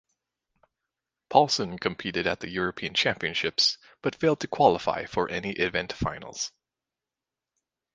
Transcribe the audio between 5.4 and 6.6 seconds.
event finals.